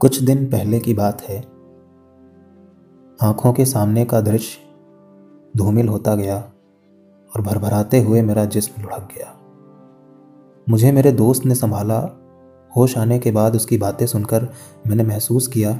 [0.00, 1.38] कुछ दिन पहले की बात है।
[3.22, 4.60] आँखों के सामने का दृश्य
[5.56, 6.36] धूमिल होता गया
[7.32, 9.34] और भरभराते हुए मेरा जिस्म लुढ़क गया।
[10.68, 11.98] मुझे मेरे दोस्त ने संभाला।
[12.76, 14.48] होश आने के बाद उसकी बातें सुनकर
[14.86, 15.72] मैंने महसूस किया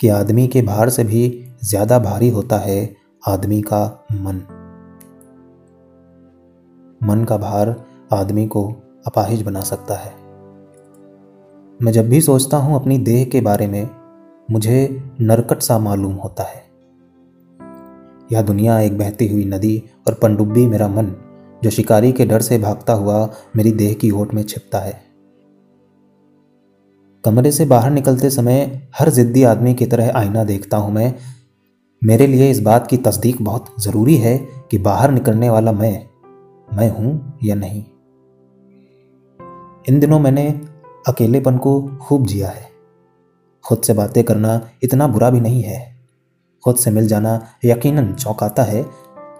[0.00, 2.96] कि आदमी के भार से भी ज़्यादा भारी होता है
[3.28, 4.36] आदमी का मन।
[7.02, 8.68] मन का भार आदमी को
[9.06, 10.19] अपाहिज बना सकता है।
[11.82, 13.88] मैं जब भी सोचता हूँ अपनी देह के बारे में,
[14.50, 16.62] मुझे नरकट सा मालूम होता है।
[18.32, 21.14] यह दुनिया एक बहती हुई नदी और पनडुब्बी मेरा मन,
[21.64, 25.02] जो शिकारी के डर से भागता हुआ मेरी देह की ओट में छिपता है।
[27.24, 31.14] कमरे से बाहर निकलते समय हर जिद्दी आदमी की तरह आईना देखता हूँ मैं।
[32.04, 34.38] मेरे लिए इस बात की तस्दीक बहुत ज़रूरी है
[34.70, 36.06] कि बाहर निकलने वाला मैं
[36.76, 37.84] मैं हूँ या नहीं।
[39.88, 40.60] इन दिनों मैंने
[41.08, 42.68] अकेलेपन को खूब जिया है।
[43.64, 46.00] खुद से बातें करना इतना बुरा भी नहीं है।
[46.64, 48.86] खुद से मिल जाना यकीनन चौंकाता है,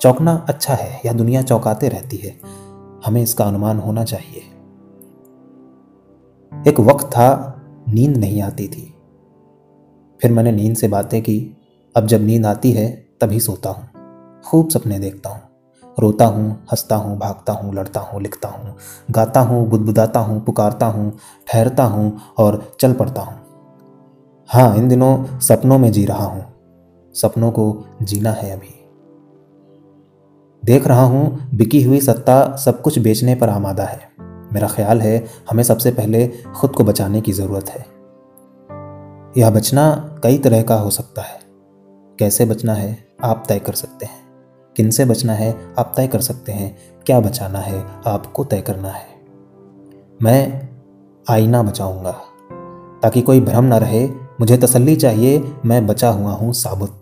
[0.00, 2.40] चौंकना अच्छा है या दुनिया चौंकाते रहती है,
[3.04, 4.42] हमें इसका अनुमान होना चाहिए।
[6.68, 7.56] एक वक्त था,
[7.88, 8.94] नींद नहीं आती थी।
[10.20, 11.56] फिर मैंने नींद से बातें की,
[11.96, 13.88] अब जब नींद आती है, तभी सोता हूँ,
[14.42, 15.49] खूब सपने देखता हूँ।
[16.00, 18.76] रोता हूँ, हंसता हूँ, भागता हूँ, लड़ता हूँ, लिखता हूँ,
[19.10, 21.18] गाता हूँ, बुदबुदाता हूँ, पुकारता हूँ,
[21.52, 23.40] ठहरता हूँ और चल पड़ता हूँ।
[24.48, 26.44] हाँ इन दिनों सपनों में जी रहा हूँ।
[27.14, 28.76] सपनों को जीना है अभी।
[30.64, 34.10] देख रहा हूँ, बिकी हुई सत्ता सब कुछ बेचने पर आमादा है।
[34.52, 37.86] मेरा ख्याल है, हमें सबसे पहले खुद को बचाने की ज़रूरत है।
[39.38, 39.90] यह बचना
[40.22, 41.40] कई तरह का हो सकता है।
[42.18, 44.19] कैसे बचना है, आप तय कर सकते हैं।
[44.76, 46.76] किन से बचना है, आप तय कर सकते हैं।
[47.06, 49.06] क्या बचाना है, आपको तय करना है।
[50.22, 50.68] मैं
[51.30, 52.12] आईना बचाऊँगा,
[53.02, 54.08] ताकि कोई भ्रम ना रहे।
[54.40, 57.00] मुझे तसल्ली चाहिए, मैं बचा हुआ हूँ साबुत।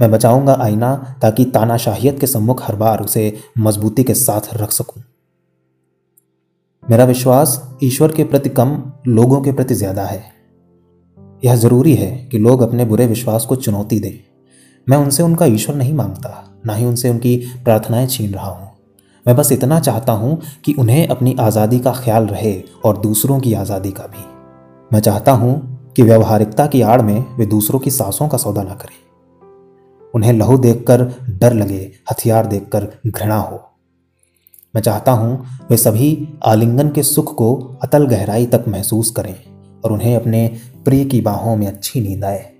[0.00, 5.02] मैं बचाऊँगा आईना, ताकि तानाशाहियत के सम्मुख हर बार उसे मजबूती के साथ रख सकूँ।
[6.90, 10.24] मेरा विश्वास ईश्वर के प्रति कम, लोगों के प्रति ज़्यादा है।
[11.44, 14.27] यह ज़रूरी है कि लोग अपने बुरे विश्वास को चुनौती दें।
[14.88, 18.68] मैं उनसे उनका ईश्वर नहीं माँगता, ना ही उनसे उनकी प्रार्थनाएँ छीन रहा हूँ।
[19.26, 23.54] मैं बस इतना चाहता हूँ कि उन्हें अपनी आज़ादी का ख्याल रहे और दूसरों की
[23.54, 24.24] आज़ादी का भी।
[24.92, 28.74] मैं चाहता हूँ कि व्यवहारिकता की आड़ में वे दूसरों की सांसों का सौदा ना
[28.74, 28.96] करें।
[30.14, 33.60] उन्हें लहू देखकर डर लगे, हथियार देखकर घृणा हो।
[34.74, 39.34] मैं चाहता हूँ वे सभी आलिंगन के सुख को अतल गहराई तक महसूस करें
[39.84, 40.46] और उन्हें अपने
[40.84, 42.50] प्रिय की बाहों में अच्छी नींद आए।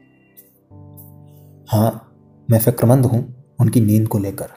[1.68, 2.07] हाँ
[2.50, 4.48] मैं फिक्रमंद हूँ उनकी नींद को लेकर।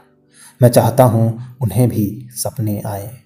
[0.62, 3.18] मैं चाहता हूँ उन्हें भी सपने आए।